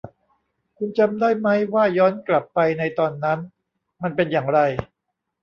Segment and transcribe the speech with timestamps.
[0.77, 3.39] คุณจำได้มั้ยว่าย้อนกลับไปในตอนนั้น
[4.01, 4.59] มันเป็นอย่างไร